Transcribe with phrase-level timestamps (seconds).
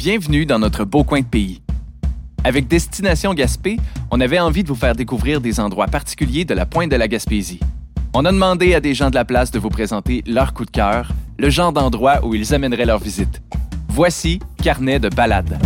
[0.00, 1.60] Bienvenue dans notre beau coin de pays.
[2.42, 3.76] Avec Destination Gaspé,
[4.10, 7.06] on avait envie de vous faire découvrir des endroits particuliers de la pointe de la
[7.06, 7.60] Gaspésie.
[8.14, 10.70] On a demandé à des gens de la place de vous présenter leur coup de
[10.70, 13.42] cœur, le genre d'endroit où ils amèneraient leur visite.
[13.90, 15.58] Voici Carnet de balade.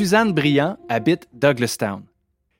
[0.00, 2.04] Suzanne Briand habite Douglastown.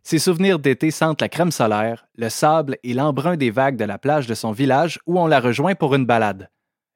[0.02, 3.96] Ses souvenirs d'été sentent la crème solaire, le sable et l'embrun des vagues de la
[3.96, 6.50] plage de son village où on la rejoint pour une balade.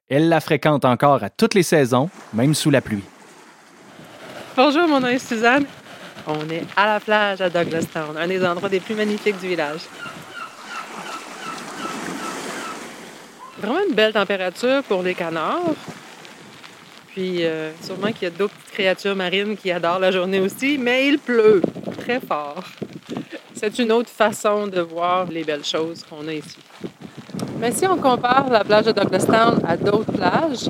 [0.07, 3.01] Elle la fréquente encore à toutes les saisons, même sous la pluie.
[4.55, 5.65] Bonjour, mon nom est Suzanne.
[6.27, 9.81] On est à la plage à Douglastown, un des endroits les plus magnifiques du village.
[13.57, 15.73] Vraiment une belle température pour les canards.
[17.15, 20.77] Puis euh, sûrement qu'il y a d'autres petites créatures marines qui adorent la journée aussi,
[20.77, 21.61] mais il pleut
[21.97, 22.61] très fort.
[23.53, 26.57] C'est une autre façon de voir les belles choses qu'on a ici.
[27.57, 30.69] Mais si on compare la plage de Douglastown à d'autres plages,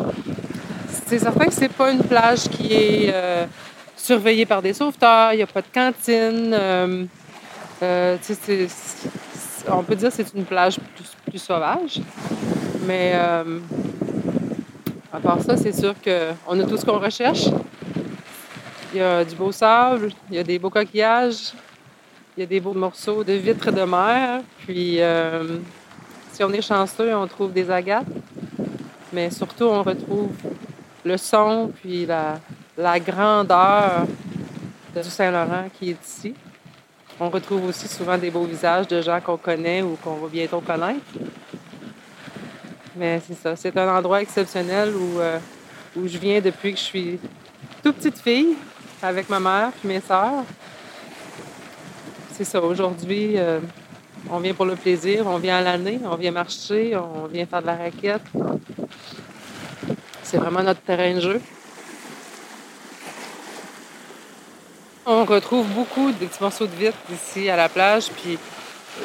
[1.08, 3.48] c'est certain que c'est pas une plage qui est euh,
[3.98, 6.54] surveillée par des sauveteurs, il n'y a pas de cantine.
[6.54, 7.06] Euh,
[9.68, 12.02] on peut dire que c'est une plage plus, plus sauvage.
[12.86, 13.14] Mais
[15.16, 17.46] à part ça, c'est sûr qu'on a tout ce qu'on recherche.
[18.94, 21.54] Il y a du beau sable, il y a des beaux coquillages,
[22.36, 24.42] il y a des beaux morceaux de vitres de mer.
[24.60, 25.00] Puis,
[26.34, 28.06] si on est chanceux, on trouve des agates.
[29.14, 30.32] Mais surtout, on retrouve
[31.06, 34.06] le son puis la, grandeur
[34.94, 36.34] du Saint-Laurent qui est ici.
[37.18, 40.60] On retrouve aussi souvent des beaux visages de gens qu'on connaît ou qu'on va bientôt
[40.60, 41.00] connaître.
[42.96, 45.38] Mais c'est ça, c'est un endroit exceptionnel où, euh,
[45.98, 47.20] où je viens depuis que je suis
[47.84, 48.56] toute petite fille
[49.02, 50.44] avec ma mère et mes sœurs.
[52.32, 53.60] C'est ça, aujourd'hui, euh,
[54.30, 57.62] on vient pour le plaisir, on vient à l'année, on vient marcher, on vient faire
[57.62, 58.24] de la raquette.
[60.24, 61.42] C'est vraiment notre terrain de jeu.
[65.06, 68.40] On retrouve beaucoup de petits morceaux de vitre ici à la plage, puis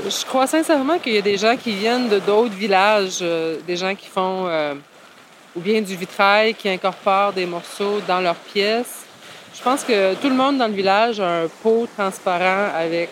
[0.05, 3.77] je crois sincèrement qu'il y a des gens qui viennent de d'autres villages, euh, des
[3.77, 4.75] gens qui font euh,
[5.57, 9.05] ou bien du vitrail, qui incorporent des morceaux dans leurs pièces.
[9.55, 13.11] Je pense que tout le monde dans le village a un pot transparent avec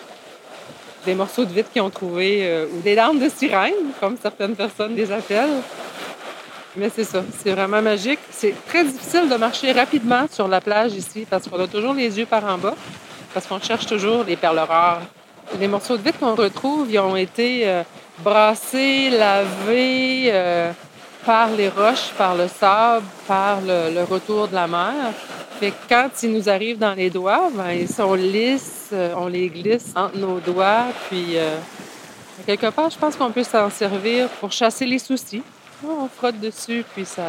[1.05, 4.55] des morceaux de vitre qu'ils ont trouvés euh, ou des larmes de sirène, comme certaines
[4.55, 5.61] personnes les appellent.
[6.75, 8.19] Mais c'est ça, c'est vraiment magique.
[8.31, 12.17] C'est très difficile de marcher rapidement sur la plage ici parce qu'on a toujours les
[12.17, 12.75] yeux par en bas,
[13.33, 15.01] parce qu'on cherche toujours les perles rares.
[15.57, 17.83] Les morceaux de vitre qu'on retrouve, ils ont été euh,
[18.23, 20.71] brassés, lavés euh,
[21.25, 25.11] par les roches, par le sable, par le retour de la mer.
[25.59, 29.49] Fait quand ils nous arrivent dans les doigts, ben, ils sont lisses, euh, on les
[29.49, 31.35] glisse entre nos doigts, puis
[32.45, 35.43] quelque part, je pense qu'on peut s'en servir pour chasser les soucis.
[35.83, 37.23] On frotte dessus, puis ça,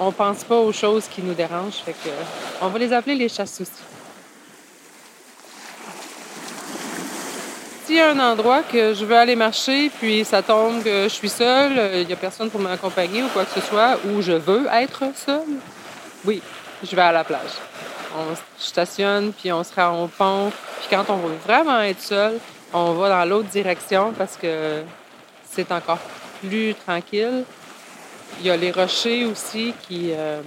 [0.00, 1.82] on, ne pense pas aux choses qui nous dérangent.
[1.84, 2.10] Fait que,
[2.60, 3.70] on va les appeler les chasse-soucis.
[7.90, 11.90] S'il un endroit que je veux aller marcher, puis ça tombe que je suis seule,
[11.94, 15.02] il n'y a personne pour m'accompagner ou quoi que ce soit, ou je veux être
[15.16, 15.58] seule,
[16.24, 16.40] oui,
[16.84, 17.50] je vais à la plage.
[18.16, 20.52] On stationne, puis on se rend au pont.
[20.78, 22.38] Puis quand on veut vraiment être seul,
[22.72, 24.84] on va dans l'autre direction parce que
[25.50, 25.98] c'est encore
[26.38, 27.42] plus tranquille.
[28.38, 30.12] Il y a les rochers aussi qui...
[30.12, 30.42] Euh,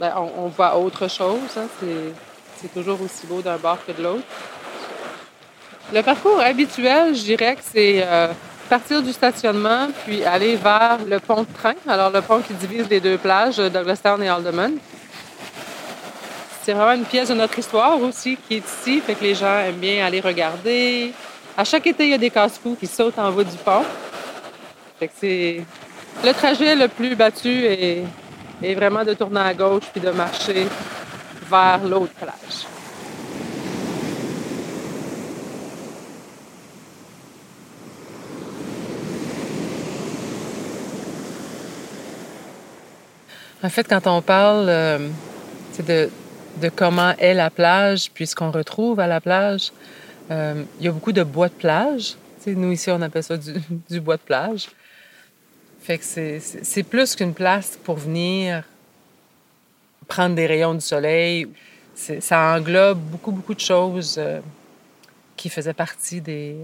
[0.00, 1.58] ben, on, voit autre chose.
[1.58, 1.66] Hein.
[2.58, 4.24] C'est toujours aussi beau d'un bord que de l'autre.
[5.92, 8.28] Le parcours habituel, je dirais que c'est euh,
[8.68, 11.74] partir du stationnement puis aller vers le pont de train.
[11.86, 14.78] Alors, le pont qui divise les deux plages, Douglastown et Alderman.
[16.62, 19.58] C'est vraiment une pièce de notre histoire aussi qui est ici, fait que les gens
[19.60, 21.12] aiment bien aller regarder.
[21.56, 23.84] À chaque été, il y a des casse-fous qui sautent en bas du pont.
[24.98, 25.64] Fait que c'est
[26.24, 28.02] le trajet le plus battu est,
[28.60, 30.66] est vraiment de tourner à gauche puis de marcher
[31.48, 32.45] vers l'autre plage.
[43.62, 45.08] En fait, quand on parle euh,
[45.86, 46.10] de,
[46.60, 49.72] de comment est la plage, puis ce qu'on retrouve à la plage.
[50.30, 52.16] Euh, il y a beaucoup de bois de plage.
[52.46, 54.68] nous, ici, on appelle ça du, bois de plage.
[55.80, 58.64] Fait que c'est plus qu'une place pour venir
[60.08, 61.48] prendre des rayons du soleil.
[61.94, 64.40] Ça englobe beaucoup, beaucoup de choses euh,
[65.36, 66.54] qui faisaient partie de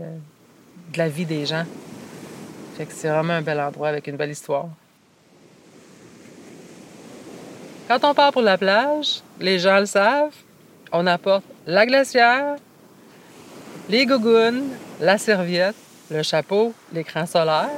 [0.97, 1.65] la vie des gens.
[2.77, 4.69] Fait que c'est vraiment un bel endroit avec une belle histoire.
[7.89, 10.35] Quand on part pour la plage, les gens le savent,
[10.93, 12.57] on apporte la glacière,
[13.89, 14.69] les gougounes,
[15.01, 15.75] la serviette,
[16.11, 17.69] le chapeau, l'écran solaire,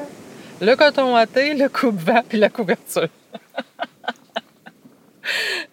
[0.61, 3.09] le coton thé, le coupe-vent puis la couverture.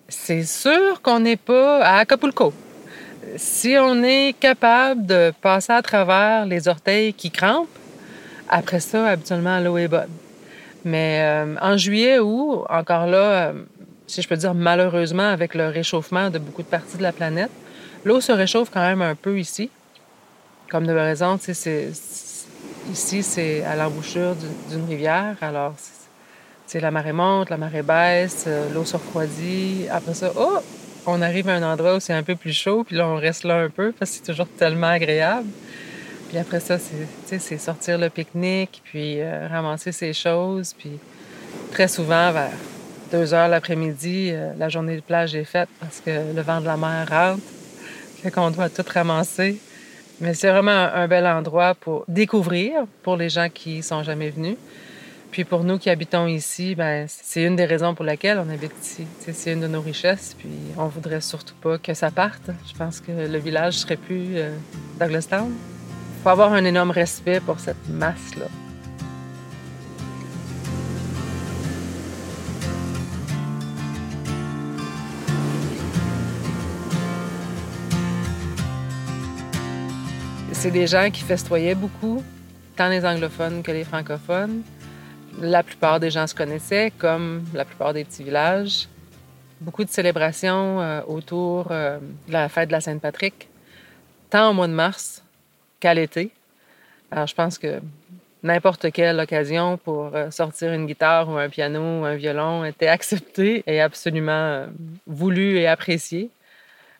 [0.07, 2.53] C'est sûr qu'on n'est pas à Acapulco.
[3.35, 7.67] Si on est capable de passer à travers les orteils qui crampent,
[8.49, 10.09] après ça, habituellement, l'eau est bonne.
[10.83, 13.53] Mais euh, en juillet, août, encore là, euh,
[14.11, 17.49] si je peux dire malheureusement, avec le réchauffement de beaucoup de parties de la planète,
[18.03, 19.69] l'eau se réchauffe quand même un peu ici.
[20.69, 21.39] Comme de raison,
[22.91, 24.35] ici, c'est à l'embouchure
[24.69, 25.37] d'une rivière.
[25.39, 25.75] Alors,
[26.67, 29.85] c'est la marée monte, la marée baisse, euh, l'eau se refroidit.
[29.89, 30.57] Après ça, oh,
[31.05, 33.45] on arrive à un endroit où c'est un peu plus chaud, puis là, on reste
[33.45, 35.47] là un peu parce que c'est toujours tellement agréable.
[36.27, 36.77] Puis après ça,
[37.27, 40.73] c'est sortir le pique-nique, puis euh, ramasser ses choses.
[40.77, 40.91] Puis
[41.71, 42.51] très souvent, vers
[43.11, 46.65] 2 heures l'après-midi, euh, la journée de plage est faite parce que le vent de
[46.65, 47.43] la mer rentre.
[48.33, 49.59] Qu'on doit tout ramasser.
[50.19, 54.57] Mais c'est vraiment un, bel endroit pour découvrir pour les gens qui sont jamais venus.
[55.31, 58.73] Puis pour nous qui habitons ici, ben, c'est une des raisons pour lesquelles on habite
[58.79, 59.07] ici.
[59.19, 62.51] C'est une de nos richesses, puis on voudrait surtout pas que ça parte.
[62.71, 64.55] Je pense que le village serait plus euh,
[64.99, 65.51] Douglastown
[66.21, 68.45] faut avoir un énorme respect pour cette masse-là.
[80.61, 82.23] C'est des gens qui festoyaient beaucoup,
[82.75, 84.61] tant les anglophones que les francophones.
[85.39, 88.87] La plupart des gens se connaissaient, comme la plupart des petits villages.
[89.59, 91.97] Beaucoup de célébrations euh, autour euh,
[92.27, 93.49] de la fête de la Sainte-Patrick,
[94.29, 95.23] tant au mois de mars
[95.79, 96.29] qu'à l'été.
[97.09, 97.81] Alors, je pense que
[98.43, 102.87] n'importe quelle occasion pour euh, sortir une guitare ou un piano ou un violon était
[102.87, 104.67] acceptée et absolument
[105.07, 106.29] voulue et appréciée.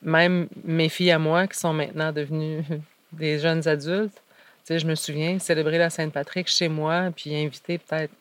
[0.02, 2.64] Même mes filles à moi, qui sont maintenant devenues
[3.14, 4.22] des jeunes adultes, tu
[4.66, 8.14] sais, je me souviens célébrer la Sainte-Patrick chez moi, puis inviter peut-être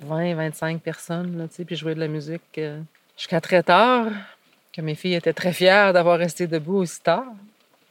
[0.00, 2.80] 20, 25 personnes, là, tu sais, puis jouer de la musique euh,
[3.16, 4.08] jusqu'à très tard,
[4.72, 7.26] que mes filles étaient très fières d'avoir resté debout aussi tard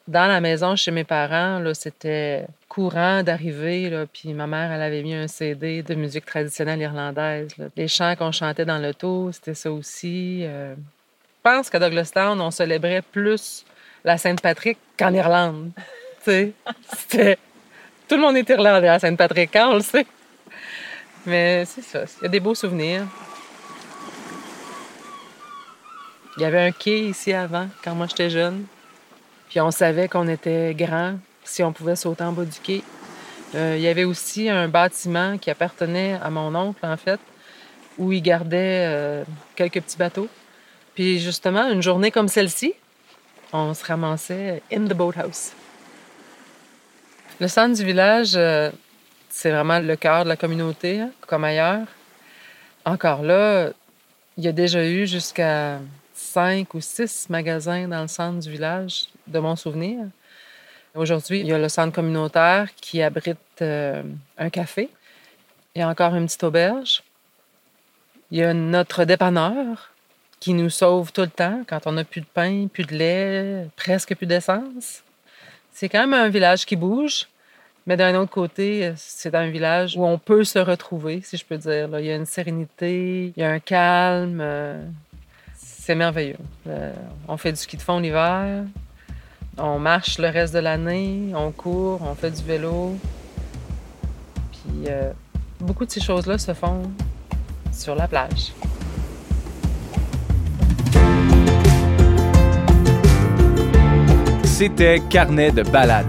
[0.07, 5.27] dans la maison chez mes parents, c'était courant d'arriver, puis ma mère, avait mis un
[5.27, 7.55] CD de musique traditionnelle irlandaise.
[7.77, 10.41] Les chants qu'on chantait dans l'auto, c'était ça aussi.
[10.43, 10.75] Euh.
[10.75, 13.65] Je pense qu'à Douglastown, on célébrait plus
[14.03, 15.71] la Sainte-Patrick qu'en Irlande.
[16.23, 17.37] C'était...
[18.07, 20.05] Tout le monde est irlandais à Sainte-Patrick, on le sait.
[21.25, 23.03] Mais c'est ça, il y a des beaux souvenirs.
[26.37, 28.65] Il y avait un quai ici avant, quand moi j'étais jeune.
[29.49, 32.83] Puis on savait qu'on était grand si on pouvait sauter en bas du quai.
[33.55, 37.19] Euh, il y avait aussi un bâtiment qui appartenait à mon oncle, en fait,
[37.99, 39.23] où il gardait euh,
[39.55, 40.27] quelques petits bateaux.
[40.95, 42.73] Puis justement, une journée comme celle-ci,
[43.51, 45.51] on se ramassait in the boathouse.
[47.39, 48.69] Le centre du village, euh,
[49.29, 51.87] c'est vraiment le cœur de la communauté, hein, comme ailleurs.
[52.85, 53.71] Encore là,
[54.37, 55.79] il y a déjà eu jusqu'à
[56.13, 60.05] cinq ou six magasins dans le centre du village, de mon souvenir.
[60.95, 64.03] Aujourd'hui, il y a le centre communautaire qui abrite euh,
[64.37, 64.89] un café.
[65.73, 67.03] Il y a encore une petite auberge.
[68.29, 69.91] Il y a notre dépanneur
[70.39, 73.67] qui nous sauve tout le temps quand on n'a plus de pain, plus de lait,
[73.75, 75.02] presque plus d'essence.
[75.73, 77.27] C'est quand même un village qui bouge,
[77.87, 81.57] mais d'un autre côté, c'est un village où on peut se retrouver, si je peux
[81.57, 81.89] dire.
[81.99, 84.39] Il y a une sérénité, il y a un calme.
[84.39, 84.81] Euh,
[85.55, 86.37] c'est merveilleux.
[86.67, 86.93] Euh,
[87.27, 88.63] on fait du ski de fond l'hiver,
[89.57, 92.95] on marche le reste de l'année, on court, on fait du vélo.
[94.51, 95.11] Puis euh,
[95.59, 96.83] beaucoup de ces choses-là se font
[97.73, 98.53] sur la plage.
[104.63, 106.07] C'était Carnet de balade.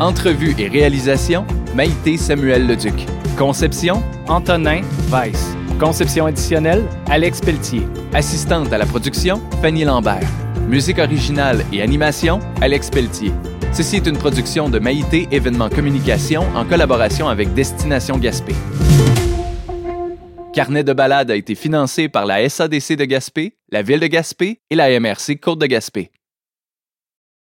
[0.00, 3.06] Entrevue et réalisation, Maïté Samuel Leduc.
[3.38, 5.56] Conception, Antonin Weiss.
[5.78, 7.82] Conception additionnelle, Alex Pelletier.
[8.12, 10.28] Assistante à la production, Fanny Lambert.
[10.66, 13.30] Musique originale et animation, Alex Pelletier.
[13.72, 18.56] Ceci est une production de Maïté Événements Communication en collaboration avec Destination Gaspé.
[20.52, 24.58] Carnet de balade a été financé par la SADC de Gaspé, la Ville de Gaspé
[24.70, 26.10] et la MRC Côte de Gaspé.